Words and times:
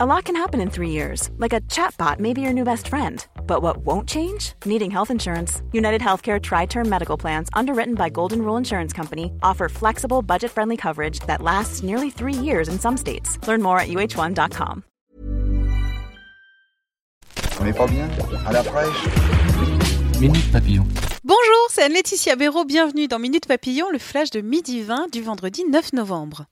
A 0.00 0.06
lot 0.06 0.26
can 0.26 0.36
happen 0.36 0.60
in 0.60 0.70
three 0.70 0.90
years, 0.90 1.28
like 1.38 1.52
a 1.52 1.60
chatbot 1.62 2.20
may 2.20 2.32
be 2.32 2.40
your 2.40 2.52
new 2.52 2.62
best 2.62 2.86
friend. 2.86 3.26
But 3.48 3.62
what 3.62 3.78
won't 3.78 4.08
change? 4.08 4.52
Needing 4.64 4.92
health 4.92 5.10
insurance. 5.10 5.60
United 5.72 6.00
Healthcare 6.00 6.40
Tri 6.40 6.66
Term 6.66 6.88
Medical 6.88 7.16
Plans, 7.16 7.48
underwritten 7.52 7.96
by 7.96 8.08
Golden 8.08 8.42
Rule 8.42 8.56
Insurance 8.56 8.92
Company, 8.92 9.32
offer 9.42 9.68
flexible, 9.68 10.22
budget 10.22 10.52
friendly 10.52 10.76
coverage 10.76 11.18
that 11.26 11.42
lasts 11.42 11.82
nearly 11.82 12.10
three 12.10 12.32
years 12.32 12.68
in 12.68 12.78
some 12.78 12.96
states. 12.96 13.44
Learn 13.48 13.60
more 13.60 13.80
at 13.80 13.88
uh1.com. 13.88 14.84
On 17.58 17.64
n'est 17.64 17.76
pas 17.76 17.88
bien? 17.88 18.08
À 18.46 18.52
la 18.52 18.62
fraîche? 18.62 19.08
Minute 20.20 20.52
Papillon. 20.52 20.86
Bonjour, 21.24 21.66
c'est 21.70 21.82
Anne-Laetitia 21.82 22.36
Béraud. 22.36 22.64
Bienvenue 22.64 23.08
dans 23.08 23.18
Minute 23.18 23.48
Papillon, 23.48 23.90
le 23.90 23.98
flash 23.98 24.30
de 24.30 24.42
midi 24.42 24.80
20 24.80 25.10
du 25.12 25.22
vendredi 25.22 25.64
9 25.64 25.94
novembre. 25.94 26.44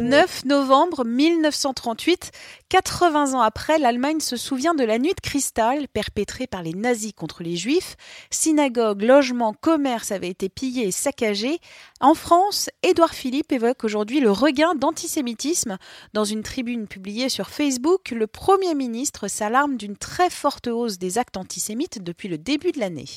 9 0.00 0.44
novembre 0.44 1.04
1938, 1.04 2.30
80 2.68 3.34
ans 3.34 3.40
après, 3.40 3.78
l'Allemagne 3.78 4.20
se 4.20 4.36
souvient 4.36 4.74
de 4.74 4.84
la 4.84 4.98
nuit 4.98 5.14
de 5.14 5.20
cristal 5.20 5.88
perpétrée 5.88 6.46
par 6.46 6.62
les 6.62 6.72
nazis 6.72 7.12
contre 7.12 7.42
les 7.42 7.56
juifs. 7.56 7.96
Synagogues, 8.30 9.02
logements, 9.02 9.54
commerces 9.54 10.12
avaient 10.12 10.28
été 10.28 10.48
pillés 10.48 10.86
et 10.86 10.92
saccagés. 10.92 11.58
En 12.00 12.14
France, 12.14 12.70
Édouard 12.84 13.14
Philippe 13.14 13.50
évoque 13.50 13.82
aujourd'hui 13.82 14.20
le 14.20 14.30
regain 14.30 14.74
d'antisémitisme. 14.76 15.78
Dans 16.14 16.24
une 16.24 16.44
tribune 16.44 16.86
publiée 16.86 17.28
sur 17.28 17.50
Facebook, 17.50 18.12
le 18.12 18.28
Premier 18.28 18.74
ministre 18.74 19.26
s'alarme 19.26 19.76
d'une 19.76 19.96
très 19.96 20.30
forte 20.30 20.68
hausse 20.68 20.98
des 20.98 21.18
actes 21.18 21.36
antisémites 21.36 22.02
depuis 22.02 22.28
le 22.28 22.38
début 22.38 22.70
de 22.70 22.78
l'année. 22.78 23.08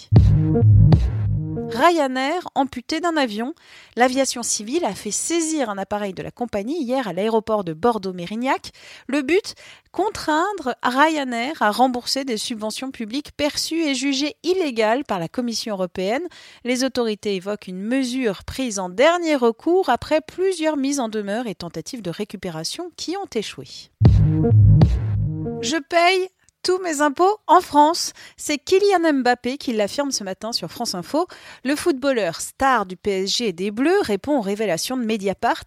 Ryanair 1.73 2.47
amputé 2.55 2.99
d'un 2.99 3.15
avion. 3.17 3.53
L'aviation 3.95 4.43
civile 4.43 4.85
a 4.85 4.93
fait 4.93 5.11
saisir 5.11 5.69
un 5.69 5.77
appareil 5.77 6.13
de 6.13 6.21
la 6.21 6.31
compagnie 6.31 6.81
hier 6.81 7.07
à 7.07 7.13
l'aéroport 7.13 7.63
de 7.63 7.73
Bordeaux-Mérignac. 7.73 8.71
Le 9.07 9.21
but 9.21 9.55
contraindre 9.91 10.75
Ryanair 10.83 11.61
à 11.61 11.71
rembourser 11.71 12.25
des 12.25 12.37
subventions 12.37 12.91
publiques 12.91 13.31
perçues 13.35 13.83
et 13.83 13.95
jugées 13.95 14.35
illégales 14.43 15.03
par 15.05 15.19
la 15.19 15.27
Commission 15.27 15.75
européenne. 15.75 16.23
Les 16.63 16.83
autorités 16.83 17.35
évoquent 17.35 17.67
une 17.67 17.81
mesure 17.81 18.43
prise 18.43 18.79
en 18.79 18.89
dernier 18.89 19.35
recours 19.35 19.89
après 19.89 20.21
plusieurs 20.21 20.77
mises 20.77 20.99
en 20.99 21.09
demeure 21.09 21.47
et 21.47 21.55
tentatives 21.55 22.01
de 22.01 22.09
récupération 22.09 22.91
qui 22.97 23.15
ont 23.17 23.29
échoué. 23.33 23.67
Je 25.61 25.77
paye 25.77 26.29
tous 26.63 26.79
mes 26.79 27.01
impôts 27.01 27.37
en 27.47 27.61
France. 27.61 28.13
C'est 28.37 28.57
Kylian 28.57 29.13
Mbappé 29.13 29.57
qui 29.57 29.73
l'affirme 29.73 30.11
ce 30.11 30.23
matin 30.23 30.51
sur 30.51 30.69
France 30.71 30.95
Info. 30.95 31.27
Le 31.63 31.75
footballeur 31.75 32.39
star 32.41 32.85
du 32.85 32.95
PSG 32.95 33.49
et 33.49 33.53
des 33.53 33.71
Bleus 33.71 34.01
répond 34.01 34.37
aux 34.37 34.41
révélations 34.41 34.97
de 34.97 35.03
Mediapart. 35.03 35.65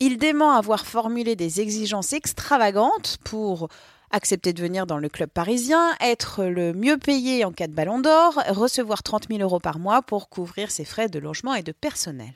Il 0.00 0.18
dément 0.18 0.52
avoir 0.52 0.86
formulé 0.86 1.36
des 1.36 1.60
exigences 1.60 2.12
extravagantes 2.12 3.18
pour 3.24 3.68
accepter 4.10 4.52
de 4.52 4.62
venir 4.62 4.86
dans 4.86 4.98
le 4.98 5.08
club 5.08 5.30
parisien, 5.30 5.90
être 6.00 6.44
le 6.44 6.72
mieux 6.72 6.96
payé 6.96 7.44
en 7.44 7.52
cas 7.52 7.66
de 7.66 7.74
ballon 7.74 7.98
d'or, 7.98 8.40
recevoir 8.48 9.02
30 9.02 9.28
000 9.28 9.40
euros 9.40 9.60
par 9.60 9.78
mois 9.78 10.02
pour 10.02 10.28
couvrir 10.28 10.70
ses 10.70 10.84
frais 10.84 11.08
de 11.08 11.18
logement 11.18 11.54
et 11.54 11.62
de 11.62 11.72
personnel. 11.72 12.32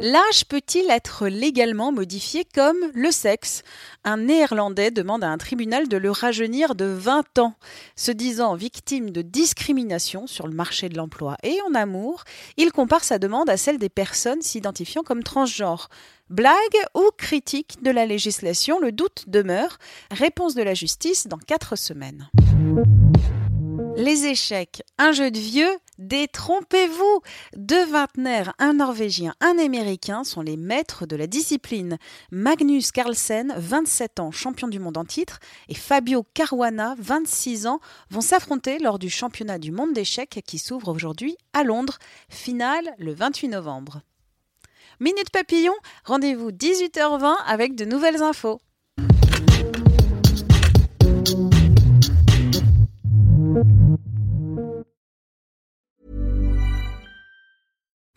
L'âge 0.00 0.44
peut-il 0.46 0.90
être 0.90 1.26
légalement 1.26 1.90
modifié 1.90 2.44
comme 2.44 2.76
le 2.92 3.10
sexe? 3.10 3.62
Un 4.04 4.18
Néerlandais 4.18 4.90
demande 4.90 5.24
à 5.24 5.30
un 5.30 5.38
tribunal 5.38 5.88
de 5.88 5.96
le 5.96 6.10
rajeunir 6.10 6.74
de 6.74 6.84
20 6.84 7.38
ans. 7.38 7.54
Se 7.96 8.12
disant 8.12 8.56
victime 8.56 9.08
de 9.08 9.22
discrimination 9.22 10.26
sur 10.26 10.48
le 10.48 10.54
marché 10.54 10.90
de 10.90 10.98
l'emploi 10.98 11.38
et 11.42 11.58
en 11.66 11.74
amour, 11.74 12.24
il 12.58 12.72
compare 12.72 13.04
sa 13.04 13.18
demande 13.18 13.48
à 13.48 13.56
celle 13.56 13.78
des 13.78 13.88
personnes 13.88 14.42
s'identifiant 14.42 15.02
comme 15.02 15.22
transgenres. 15.22 15.88
Blague 16.28 16.52
ou 16.94 17.08
critique 17.16 17.82
de 17.82 17.90
la 17.90 18.04
législation, 18.04 18.78
le 18.78 18.92
doute 18.92 19.24
demeure. 19.28 19.78
Réponse 20.10 20.54
de 20.54 20.62
la 20.62 20.74
justice 20.74 21.26
dans 21.26 21.38
quatre 21.38 21.74
semaines. 21.74 22.28
Les 23.96 24.26
échecs, 24.26 24.82
un 24.98 25.12
jeu 25.12 25.30
de 25.30 25.38
vieux, 25.38 25.70
détrompez-vous 25.96 27.22
Deux 27.56 27.86
vingtenaires, 27.86 28.52
un 28.58 28.74
Norvégien, 28.74 29.34
un 29.40 29.56
Américain 29.58 30.22
sont 30.22 30.42
les 30.42 30.58
maîtres 30.58 31.06
de 31.06 31.16
la 31.16 31.26
discipline. 31.26 31.96
Magnus 32.30 32.92
Carlsen, 32.92 33.54
27 33.56 34.20
ans, 34.20 34.30
champion 34.30 34.68
du 34.68 34.80
monde 34.80 34.98
en 34.98 35.06
titre, 35.06 35.40
et 35.70 35.74
Fabio 35.74 36.26
Caruana, 36.34 36.94
26 36.98 37.66
ans, 37.66 37.80
vont 38.10 38.20
s'affronter 38.20 38.78
lors 38.78 38.98
du 38.98 39.08
championnat 39.08 39.58
du 39.58 39.72
monde 39.72 39.94
d'échecs 39.94 40.42
qui 40.46 40.58
s'ouvre 40.58 40.88
aujourd'hui 40.88 41.38
à 41.54 41.64
Londres. 41.64 41.98
Finale 42.28 42.94
le 42.98 43.14
28 43.14 43.48
novembre. 43.48 44.02
Minute 45.00 45.30
Papillon, 45.30 45.74
rendez-vous 46.04 46.50
18h20 46.50 47.34
avec 47.46 47.74
de 47.74 47.86
nouvelles 47.86 48.22
infos. 48.22 48.60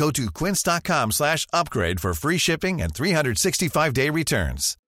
Go 0.00 0.10
to 0.12 0.30
quince.com 0.30 1.12
slash 1.12 1.46
upgrade 1.52 2.00
for 2.00 2.14
free 2.14 2.38
shipping 2.38 2.80
and 2.80 2.94
365-day 2.94 4.08
returns. 4.08 4.78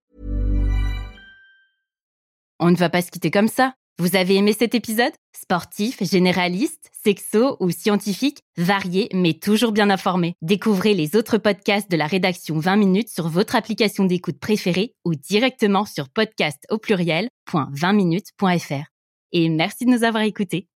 On 2.58 2.70
ne 2.70 2.76
va 2.76 2.88
pas 2.88 3.02
se 3.02 3.10
quitter 3.10 3.30
comme 3.30 3.48
ça. 3.48 3.74
Vous 3.98 4.16
avez 4.16 4.36
aimé 4.36 4.54
cet 4.58 4.74
épisode? 4.74 5.12
Sportif, 5.38 6.02
généraliste, 6.02 6.90
sexo 7.04 7.58
ou 7.60 7.70
scientifique, 7.70 8.38
varié 8.56 9.10
mais 9.12 9.34
toujours 9.34 9.72
bien 9.72 9.90
informé. 9.90 10.32
Découvrez 10.40 10.94
les 10.94 11.14
autres 11.14 11.36
podcasts 11.36 11.90
de 11.90 11.98
la 11.98 12.06
rédaction 12.06 12.58
20 12.58 12.76
minutes 12.76 13.10
sur 13.10 13.28
votre 13.28 13.54
application 13.54 14.06
d'écoute 14.06 14.40
préférée 14.40 14.94
ou 15.04 15.14
directement 15.14 15.84
sur 15.84 16.08
podcast 16.08 16.64
au 16.70 16.78
pluriel.20minutes.fr. 16.78 18.86
Et 19.32 19.50
merci 19.50 19.84
de 19.84 19.90
nous 19.90 20.04
avoir 20.04 20.22
écoutés. 20.22 20.68